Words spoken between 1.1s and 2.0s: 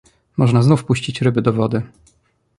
ryby do wody."